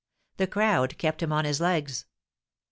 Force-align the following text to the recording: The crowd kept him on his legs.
The 0.37 0.47
crowd 0.47 0.97
kept 0.97 1.21
him 1.21 1.31
on 1.31 1.45
his 1.45 1.61
legs. 1.61 2.07